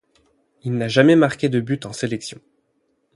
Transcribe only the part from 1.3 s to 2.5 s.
de but en sélection.